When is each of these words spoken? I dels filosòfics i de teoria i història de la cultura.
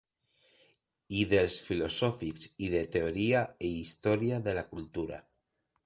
I 1.17 1.25
dels 1.33 1.57
filosòfics 1.67 2.49
i 2.69 2.73
de 2.77 2.83
teoria 2.99 3.47
i 3.73 3.75
història 3.85 4.45
de 4.49 4.61
la 4.61 4.69
cultura. 4.75 5.27